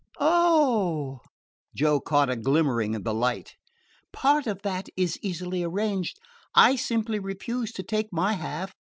"Oh!" 0.19 1.19
Joe 1.75 1.99
caught 1.99 2.31
a 2.31 2.35
glimmering 2.35 2.95
of 2.95 3.03
the 3.03 3.13
light. 3.13 3.53
"Part 4.11 4.47
of 4.47 4.63
that 4.63 4.87
is 4.97 5.19
easily 5.21 5.61
arranged. 5.63 6.17
I 6.55 6.75
simply 6.75 7.19
refuse 7.19 7.71
to 7.73 7.83
take 7.83 8.11
my 8.11 8.33
half. 8.33 8.73